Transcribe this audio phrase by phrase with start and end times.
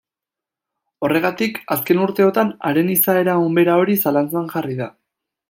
[1.07, 4.91] Horregatik, azken urteotan haren izaera onbera hori zalantzan jarri da.